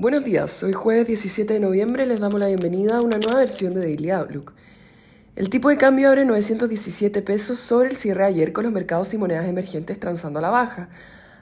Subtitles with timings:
[0.00, 3.74] Buenos días, hoy jueves 17 de noviembre les damos la bienvenida a una nueva versión
[3.74, 4.54] de Daily Outlook.
[5.36, 9.18] El tipo de cambio abre 917 pesos sobre el cierre ayer con los mercados y
[9.18, 10.88] monedas emergentes transando a la baja.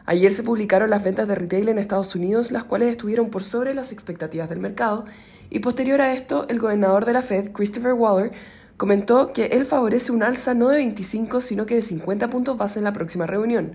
[0.07, 3.75] Ayer se publicaron las ventas de retail en Estados Unidos, las cuales estuvieron por sobre
[3.75, 5.04] las expectativas del mercado,
[5.50, 8.32] y posterior a esto, el gobernador de la Fed, Christopher Waller,
[8.77, 12.80] comentó que él favorece un alza no de 25, sino que de 50 puntos base
[12.80, 13.75] en la próxima reunión.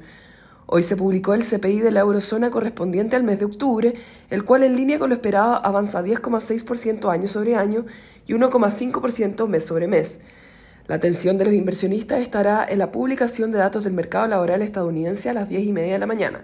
[0.65, 3.93] Hoy se publicó el CPI de la eurozona correspondiente al mes de octubre,
[4.29, 7.85] el cual en línea con lo esperado avanza 10,6% año sobre año
[8.25, 10.21] y 1,5% mes sobre mes.
[10.87, 15.29] La atención de los inversionistas estará en la publicación de datos del mercado laboral estadounidense
[15.29, 16.43] a las 10 y media de la mañana.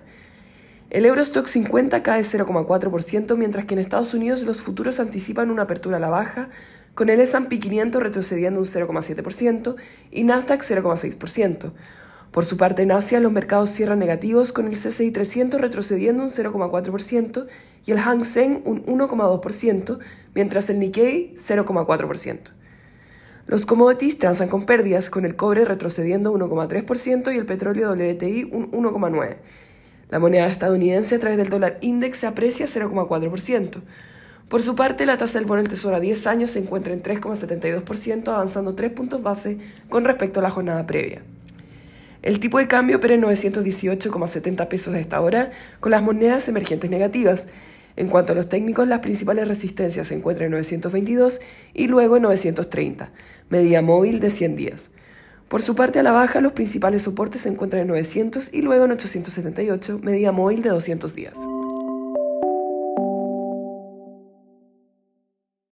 [0.90, 5.98] El Eurostock 50 cae 0,4%, mientras que en Estados Unidos los futuros anticipan una apertura
[5.98, 6.50] a la baja,
[6.96, 9.76] con el S&P 500 retrocediendo un 0,7%
[10.12, 11.72] y Nasdaq 0,6%.
[12.32, 16.30] Por su parte, en Asia los mercados cierran negativos con el CCI 300 retrocediendo un
[16.30, 17.48] 0,4%
[17.86, 20.00] y el Hang Seng un 1,2%,
[20.36, 22.40] mientras el Nikkei 0,4%.
[23.48, 28.70] Los commodities transan con pérdidas, con el cobre retrocediendo 1,3% y el petróleo WTI un
[28.72, 29.38] 1,9%.
[30.12, 33.82] La moneda estadounidense a través del dólar index se aprecia 0,4%.
[34.50, 37.02] Por su parte, la tasa del bono del Tesoro a 10 años se encuentra en
[37.02, 39.58] 3,72%, avanzando 3 puntos base
[39.90, 41.24] con respecto a la jornada previa.
[42.22, 46.90] El tipo de cambio opera en 918,70 pesos a esta hora, con las monedas emergentes
[46.90, 47.48] negativas.
[47.96, 51.42] En cuanto a los técnicos, las principales resistencias se encuentran en 922
[51.74, 53.12] y luego en 930,
[53.50, 54.92] medida móvil de 100 días.
[55.48, 58.86] Por su parte, a la baja, los principales soportes se encuentran en 900 y luego
[58.86, 61.38] en 878, medida móvil de 200 días.